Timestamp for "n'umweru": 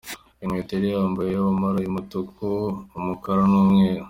3.51-3.99